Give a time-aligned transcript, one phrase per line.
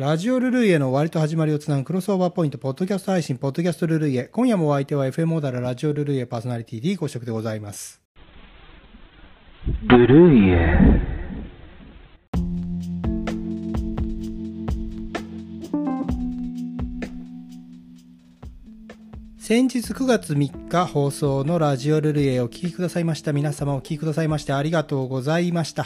[0.00, 4.24] ラジオルルイエの終わりと始まりをつなぐクロスオーバーポイント、ポッドキャスト配信、ポッドキャストルルイエ。
[4.24, 8.00] 今夜もお相手は FM オーダーラジオルルイエパーソナリティ D ご職でございます。
[9.82, 10.78] ルルイエ。
[19.38, 25.84] 先日9月3日放送のラジオルルイエをお聴きくださいました皆様お聴きくださいましてありがとうございました。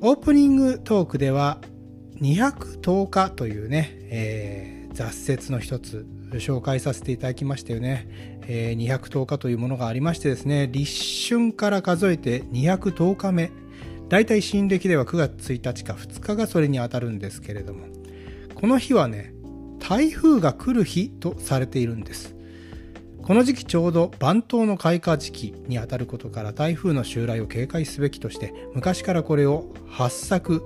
[0.00, 1.58] オープニングトークでは
[2.20, 13.50] 210日というね、えー、雑説の一つ紹介させていただきましたよね、えー、210日というものがありましてですね立春から数えて210日目。
[14.08, 17.88] 大体新暦では9月1日か2日がそれにあたるんですけれども
[18.54, 19.34] この日はね
[19.80, 22.37] 台風が来る日とされているんです。
[23.28, 30.62] この時期ちょうど番頭の開花時期にあたることから台風の襲来を警戒すべきとして昔からこれを八作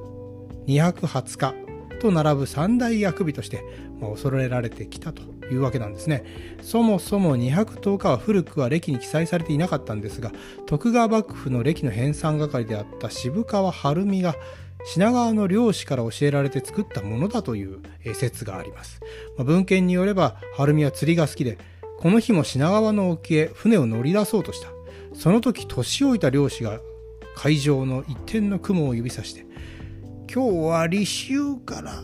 [0.68, 3.64] 220日と並ぶ三大役日として
[4.00, 5.22] 恐れられてきたと
[5.52, 6.24] いうわけなんですね。
[6.62, 10.30] そもそも210日は古くは歴に記載されていなかったんですが
[10.66, 14.36] 徳川幕府の歴の編纂係であった渋川晴美が
[14.84, 17.80] 品川の漁師から教えられて作ったものだという
[18.14, 19.00] 説があります、
[19.38, 21.58] 文献によれば晴美は釣りが好きで
[22.02, 24.70] この日も品川の沖へ船を乗り出そうとした。
[25.14, 26.80] その時、年老いた漁師が
[27.36, 29.46] 海上の一点の雲を指さして、
[30.28, 32.02] 今日は立秋から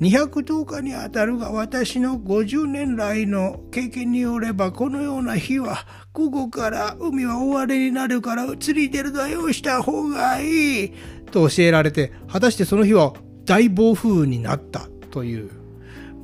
[0.00, 10.94] 210日にあたるが私の50年来の経験によればこのような日は午後から海は大荒れになるから釣り出るのは用した方がいい
[11.30, 13.12] と教えられて果たしてその日は
[13.44, 15.50] 大暴風雨になったという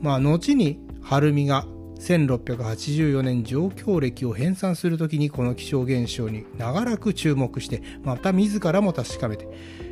[0.00, 1.66] まあ後に晴美が
[1.98, 9.48] 1684年上京歴を編纂するときにこの気象現象に長らく注目してまた自らも確かめて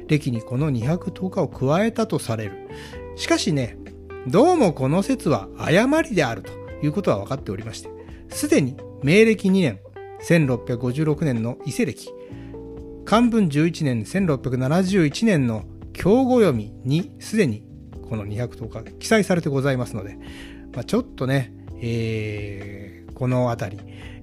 [0.06, 2.68] 歴にこの210日を加えたとされる。
[3.16, 3.78] しかしね
[4.26, 6.52] どうもこの説は誤りであると
[6.82, 7.90] いうことは分かっておりまして
[8.28, 9.80] すでに明暦2年
[10.22, 12.10] 1656年の伊勢歴
[13.04, 17.62] 漢文11年1671年の京暦にすでに
[18.08, 20.18] この210日記載されてございますので、
[20.72, 21.53] まあ、ちょっとね
[21.86, 23.78] えー、このあたり、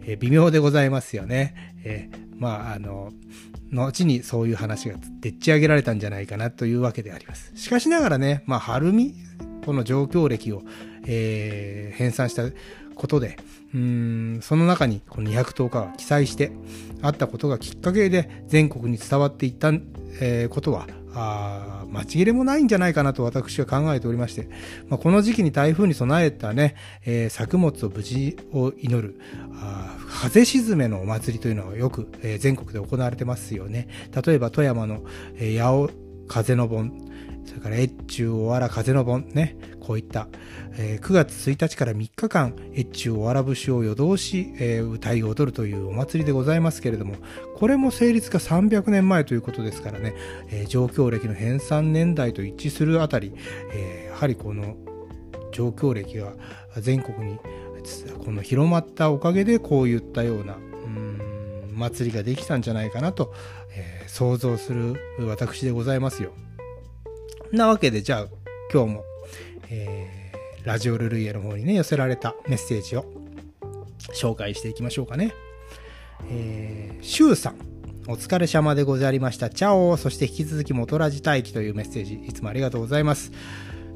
[0.06, 1.54] えー、微妙でございますよね。
[1.84, 3.14] えー、まあ、あの、
[3.72, 7.52] 後にそういう話がでっち上げられたんじゃないかなというわけであります。
[7.56, 9.14] しかしながらね、まあ、春見、
[9.66, 10.64] この状況歴を、
[11.06, 12.44] えー、編纂した
[12.96, 13.38] ことで、
[13.74, 16.52] うんその中にこの210日が記載して
[17.02, 19.70] あったことがきっかけで全国に伝わっていった、
[20.20, 24.48] えー、ことはあ間違いもないんじゃないかなと私は考えておりまして、
[24.88, 29.20] まあ、この時期に台風に備えたね、えー、作物を無事を祈る、
[29.56, 33.88] あ風沈めのお祭りというのはよく、えー、全国で行われてますよね。
[34.26, 35.04] 例えば富山の、
[35.36, 35.90] えー、八尾
[36.28, 37.11] 風の盆、
[37.46, 40.28] それから越中おわら風の盆ね、こういった、
[40.74, 47.16] えー、9月1日から3日間、越中おわら節を夜通し、えー、歌い踊るというお祭りでございますけれども、
[47.58, 50.14] これも成立が300年前ということですからね、
[50.50, 53.34] えー、上京歴の編纂年代と一致するあたり、
[53.74, 54.76] え、やはりこの
[55.52, 56.34] 上京歴が
[56.78, 57.38] 全国に
[58.24, 60.58] この広まったおかげでこういったような
[61.74, 63.34] 祭りができたんじゃないかなと、
[63.76, 66.34] え、想像する私でございますよ。
[67.52, 68.28] なわけで、じゃあ、
[68.72, 69.04] 今日も、
[69.70, 73.06] えー、ラジオルルイエの方にね、寄せられたメッセージを
[74.14, 75.34] 紹介していきましょうかね。
[76.30, 77.56] えー、シュウさん。
[78.08, 79.50] お疲れ様でございました。
[79.50, 83.32] チャオそして引き続き元ラジ待機というメッセージ、いつもありがとうございます。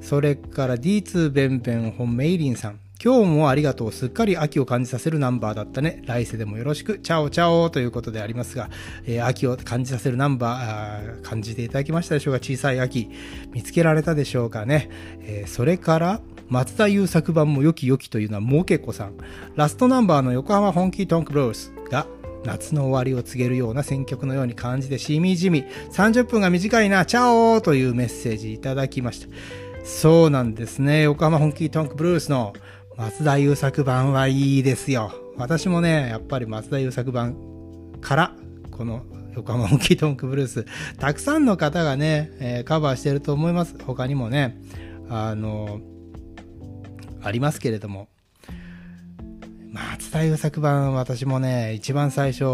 [0.01, 2.84] それから D2 ベンベン本メイリンさん。
[3.03, 3.91] 今日もありがとう。
[3.91, 6.01] すっかり秋を感じさせるナンバーだったね。
[6.05, 6.99] 来世でもよろしく。
[6.99, 8.69] チャオチャオということでありますが、
[9.05, 12.39] えー、秋を感じさせるナンバー感じていただきましたでしょうか？
[12.39, 13.09] 小さい秋。
[13.51, 14.89] 見つけられたでしょうかね？
[15.21, 19.13] えー、それから、松田優作版も良き良きというのはモケコさん。
[19.55, 22.07] ラストナンバーの横浜本気トンクブロースが
[22.45, 29.27] 夏の終わりを告げるような選曲のように感じてしみじみ30分が短いな、チャオというメッセージいただきました。
[29.83, 31.03] そうなんですね。
[31.03, 32.53] 横浜本気トンクブルースの
[32.97, 35.11] 松田優作版はいいですよ。
[35.35, 37.35] 私もね、やっぱり松田優作版
[37.99, 38.35] から、
[38.71, 39.05] この
[39.35, 40.65] 横浜モンキートンクブルース、
[40.97, 43.75] たくさんの方がね、えー、カバーしてると思います。
[43.83, 44.57] 他にもね、
[45.09, 45.81] あの、
[47.21, 48.07] ありますけれども、
[49.73, 52.45] 松田優作版、私もね、一番最初、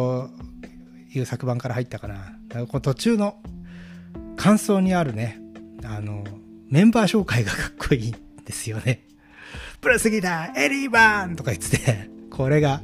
[1.09, 2.33] 優作版から入ったかな。
[2.65, 3.35] この途中の
[4.37, 5.39] 感想にあるね、
[5.83, 6.23] あの、
[6.67, 9.10] メンバー紹介がかっこいいんですよね。
[9.81, 12.81] Plays guitar、エディ藩とか言ってて、 これが。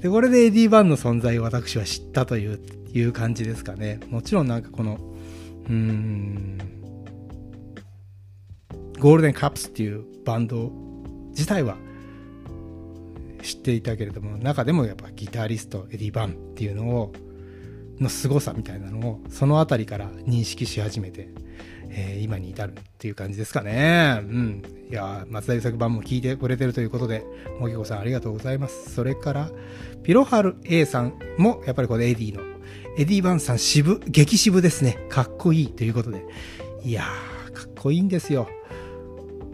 [0.00, 2.58] で、これでエディ・バーンの存在を私は知ったという、
[2.92, 4.00] いう感じですかね。
[4.08, 4.98] もちろんなんかこの、
[5.66, 6.58] うーん、
[8.98, 10.72] ゴールデンカップスっていうバンド
[11.30, 11.76] 自体は
[13.42, 17.12] 知っていたけれども中でもやっぱギタリストエディ・バーンっていうのを
[18.02, 21.28] の凄さみたいなのをその辺りから認識し始めて、
[21.90, 24.20] えー、今に至るっていう感じですかね。
[24.22, 24.62] うん。
[24.90, 27.24] いや松田優作版も聞いてくれてるということで、
[27.60, 28.94] もぎこさんありがとうございます。
[28.94, 29.50] それから、
[30.02, 32.42] ピロハル A さんもやっぱりこのエディの、
[32.98, 34.98] エディ藩さん渋、激渋ですね。
[35.08, 36.24] かっこいいということで。
[36.84, 38.48] いやー、かっこいいんですよ。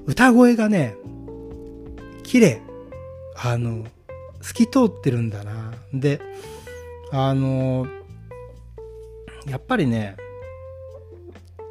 [0.06, 0.96] 歌声がね、
[2.22, 2.62] 綺麗。
[3.36, 3.84] あの、
[4.40, 5.72] 透き通ってるんだな。
[5.92, 6.20] で、
[7.12, 7.86] あの、
[9.48, 10.16] やっぱりね、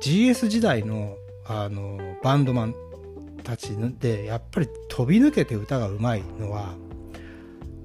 [0.02, 2.76] GS 時代の、あの、バンドマン
[3.44, 3.70] たち
[4.00, 6.76] で、やっぱり飛び抜けて歌が上手いのは、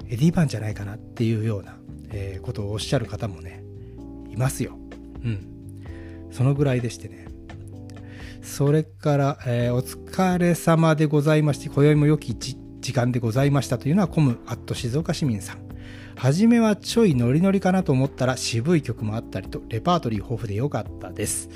[0.08, 1.76] エディ・バンじゃないかなっていうような、
[2.10, 3.62] えー、ことをおっしゃる方もね、
[4.30, 4.78] いますよ。
[5.24, 5.46] うん。
[6.30, 7.28] そのぐらいでしてね。
[8.42, 15.71] それから、えー、お疲れ様でございまして、今宵も良き時間でございましたというのはコムアット静岡市民さん。
[16.16, 21.50] 初めはちょいノリノリかなと思ったら渋い曲もあったりとレパートリー豊富で良かったです。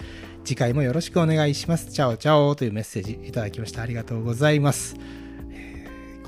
[0.44, 1.86] 次回もよろしくお願いします。
[1.86, 3.82] チャオチャオというメッセージいただきました。
[3.82, 4.96] ありがとうございます。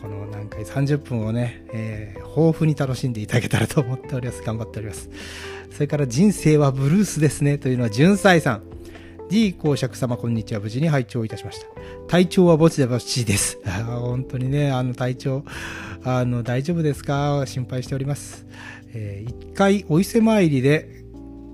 [0.00, 4.42] この何回30分をね、えー、豊富に楽しんでいただけたらと思っております。
[4.42, 5.10] 頑張っております。
[5.72, 8.62] それから人生はブルースですねというのは、純才さん。
[9.28, 10.60] D 公爵様こんにちは。
[10.60, 11.66] 無事に拝聴いたしました。
[12.06, 13.58] 体調はぼちでぼちです。
[13.86, 15.44] 本当にね、あの体調、
[16.16, 17.44] あの大丈夫ですか？
[17.46, 18.46] 心配しております。
[18.94, 21.04] えー、一回お伊勢参りで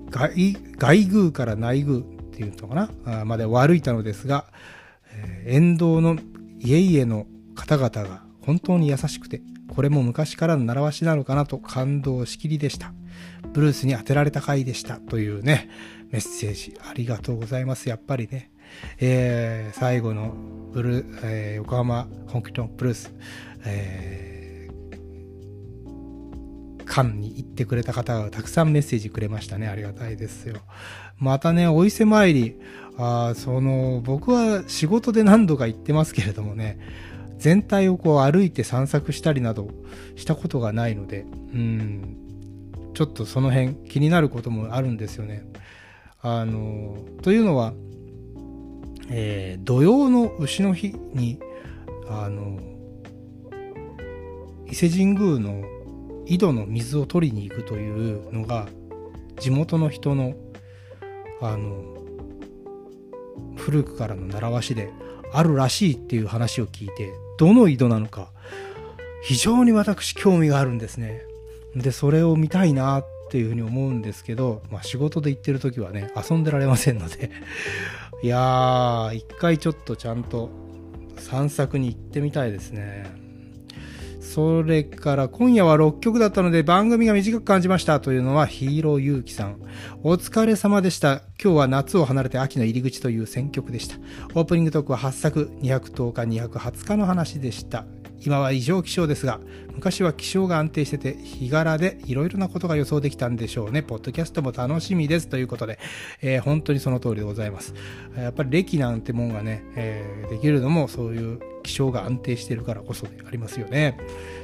[0.09, 3.21] 外外宮から内宮っていうのかな？
[3.21, 4.45] あまで歩いたのですが、
[5.11, 6.17] えー、沿道の
[6.59, 12.93] 家々の方々が本当に優しくて、これも昔からの習わしなのかなと感動しきりでした。
[13.51, 15.69] ブルースに当てられた回でしたというね、
[16.11, 17.89] メッセージありがとうございます。
[17.89, 18.51] やっぱりね、
[18.99, 20.33] えー、最後の
[20.71, 23.13] ブル、えー、横浜本気のブルース、
[23.65, 24.44] えー、
[26.95, 29.67] 館に行ってくれた方がたくさんメッセージくれましたね。
[29.67, 30.55] ありがたいですよ。
[31.17, 32.55] またね、お伊勢参り、
[32.97, 36.79] あその、僕は仕事で何度か行ってますけれどもね、
[37.37, 39.69] 全体をこう歩いて散策したりなど
[40.15, 42.17] したことがないので、うん、
[42.93, 45.45] ちょっとその辺気になることもあるんですよね。
[46.21, 47.73] あのというのは、
[49.09, 51.39] えー、土曜の牛の日に
[52.07, 52.57] あの
[54.65, 55.74] 伊勢神宮の
[56.25, 58.67] 井戸の水を取りに行くというのが
[59.39, 60.35] 地元の人の
[61.41, 61.95] あの
[63.57, 64.91] 古くからの習わしで
[65.33, 68.31] あるらしいっていう話を聞いてどの井戸なのか
[69.23, 71.21] 非常に私興味があるんですね。
[71.75, 77.31] でそれを見たいなっていうふうに思うんですけど、まあ、仕事で行ってる時はね遊んでられませんので。
[78.23, 80.49] いやー一回ちょっとちゃんと
[81.17, 83.24] 散策に行ってみたいですね。
[84.33, 89.61] それから今夜は6曲だったので番組が短く感じましたというのはヒーローゆうきさん。
[90.03, 91.21] お疲れ様でした。
[91.41, 93.95] 今日は夏を離れて秋の入り口という選曲でした。
[94.33, 97.85] オープニングトークは8作210日220日の話でした。
[98.23, 99.39] 今は異常気象ですが、
[99.73, 103.83] 昔は気象が安定してて、日柄でいろいろなことが予想できたんでしょうね。
[103.83, 105.79] ポッドキャストも楽しみですということで、
[106.21, 107.73] えー、本当にその通りでございます。
[108.17, 113.97] やっぱり歴なんてもんがね、えー、できるのもそういう気象が安定してるからこそでありますよね。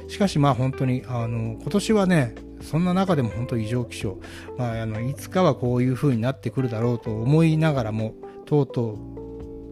[0.08, 4.18] しかしまあ本当に、あの、今年はね、そんな中でも本当異常気象、
[4.56, 8.14] まあ、あのいつかはこういう風になってくるだろうと思いながらも、
[8.46, 8.98] とうと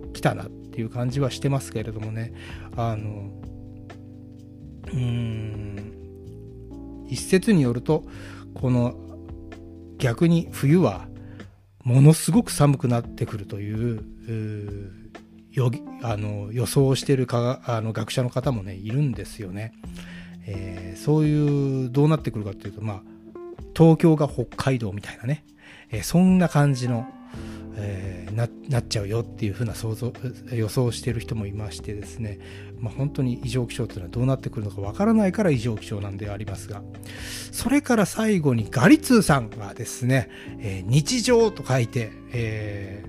[0.09, 2.33] う来たなっていう感じはしてますけれどもね、
[2.77, 3.31] あの、
[4.93, 5.71] うん。
[7.11, 8.05] 一説によると
[8.55, 8.95] この
[9.99, 11.09] 逆に冬は
[11.83, 14.05] ものすごく寒くなってくるという
[15.51, 15.71] よ
[16.03, 19.73] あの予想をしてるかあの学者の方もねいるんですよね、
[20.47, 23.03] えー、そういうどうなってくるかっていうとまあ
[23.77, 25.45] 東京が北海道みたいなね、
[25.91, 27.09] えー、そんな感じの
[27.77, 30.13] えー、ななっちゃうよっていうふうな想像
[30.53, 32.39] 予想している人もいましてですね、
[32.79, 36.83] まあ、本当に異常気象というのはどうなってくるのかわからないから異常気象なんでありますが。
[37.53, 43.05] それから最後にガリツーさんがですね、えー、日常と書いて、え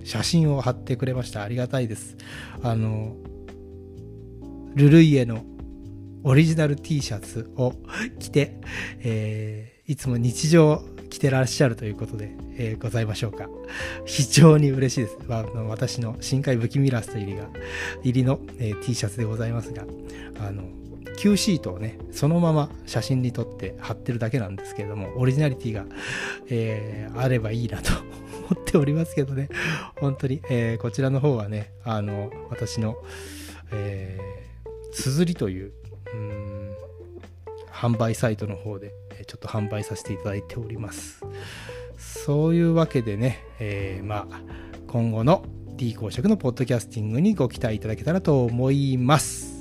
[0.00, 1.42] ー、写真を貼ってくれました。
[1.42, 2.16] ありがたいです。
[2.62, 3.16] あの
[4.74, 5.44] ルルイエの
[6.22, 7.72] オリジナル T シャツを
[8.18, 8.58] 着て、
[9.00, 13.48] えー、いつも日常着てらっしゃるということで、えー、ございましょうか。
[14.04, 15.18] 非常に嬉しいです。
[15.26, 17.48] まあ、私の深海不気味ラスト入りが、
[18.02, 19.84] 入りの、えー、T シャツでございますが、
[20.40, 20.64] あの、
[21.16, 25.86] Q シートをね、そのまま写真に撮って貼ってるだけなんですけれども、オリジナリティが、
[26.48, 27.92] えー、あればいいなと
[28.50, 29.48] 思っておりますけどね。
[29.96, 30.42] 本当に。
[30.50, 32.96] えー、こちらの方はね、あの、私の、
[33.72, 35.72] えー、綴りという、
[36.14, 36.56] うん
[37.76, 38.94] 販売サイトの方で、
[39.26, 41.22] ちょっと販売させていただいております。
[41.96, 44.40] そういうわけでね、えー、まあ、
[44.86, 45.44] 今後の
[45.76, 49.54] D 公職のポッドキャスティングにご期待いただけたらと思います。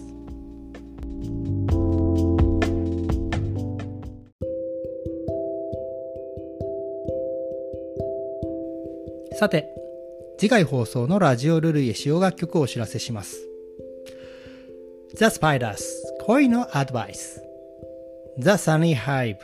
[9.37, 9.67] さて、
[10.37, 13.45] 次回放送のラジオルルイエ使用楽曲をお知らせします。
[15.15, 15.79] The Spiders
[16.25, 17.44] 恋のアドバイス
[18.37, 19.37] The Sunny Hive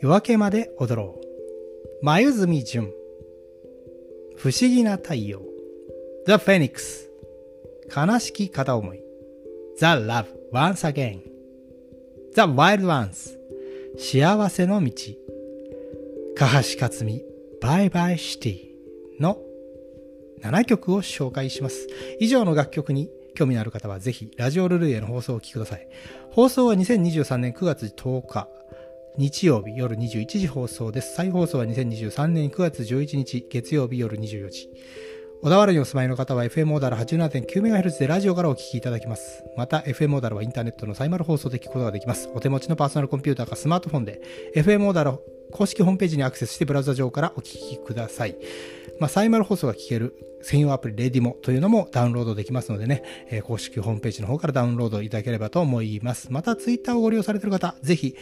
[0.00, 2.04] 夜明けまで踊ろう。
[2.04, 2.92] 眉住純
[4.36, 5.40] 不思議な太陽。
[6.26, 7.08] The Phoenix.
[7.94, 9.02] 悲しき片思い。
[9.78, 10.26] The Love.
[10.52, 11.20] Once Again.
[12.34, 13.38] The Wild Ones.
[13.98, 14.92] 幸せの道。
[16.36, 17.24] カハシカツミ。
[17.62, 18.70] バイバイシティ
[19.18, 19.38] の
[20.42, 21.86] 7曲を紹介します。
[22.18, 25.88] 以上の楽曲に興味のある方はぜひラジオルルイエの放送をお聴きください。
[26.32, 28.48] 放送は2023年9月10日
[29.16, 31.14] 日曜日夜21時放送です。
[31.14, 34.70] 再放送は2023年9月11日月曜日夜24時。
[35.42, 39.42] 小田原にお住まいの方は FM オーダル 87.9MHz でラジオからお聞きいただけます。
[39.56, 42.30] また FM オーダルはインターネットのサイマル放送で聞くことができます。
[42.34, 44.20] お手持ちのパーソナルコンピューターかスマートフォンで
[44.54, 45.12] FM オーダル
[45.50, 48.36] 公式ホームページにアクセスしてブラウザ上からお聞きください。
[49.00, 56.30] まあ、サイマル放送が聞ける専用アプリレディモというのもダウンロードできますのでね、えー、公式ホームページの方からダウンロードいただければと思います。
[56.30, 58.14] またツイッターをご利用されている方、ぜひ、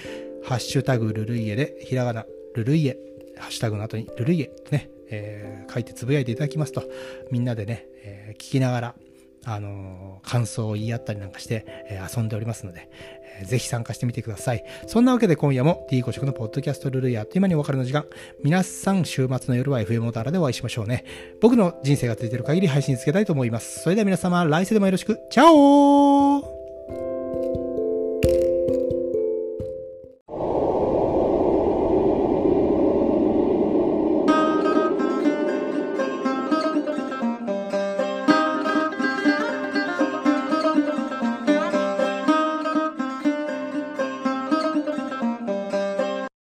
[0.45, 2.97] ハッシュタグルルイエで、ひらがな、ルルイエ、
[3.37, 6.85] ハッシュタグの後にルルイエとね、えー、書いてつぶやいていただきますと、
[7.33, 8.95] みんなでね、えー、聞きながら、
[9.51, 12.89] あの、感想を言い合ったりなんかして、え、遊んでおりますので、
[13.41, 14.65] えー、ぜひ参加してみてください。
[14.87, 18.05] そんなわけで今夜も D 5色のポッドキャストルールやあっという間にお別れの時間。
[18.45, 21.05] 皆さん週末の夜は FM モタラでお会いしましょうね。
[21.41, 23.81] 僕の人生が続いている限り配信つけたいと思います。
[23.81, 25.19] それでは皆様来世でもよろしく。
[25.31, 26.58] チャオ